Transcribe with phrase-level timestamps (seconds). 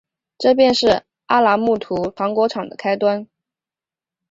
[0.39, 3.27] 这便是阿拉木图糖果厂的开端。